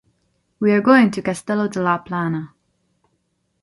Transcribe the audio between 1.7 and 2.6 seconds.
de la Plana.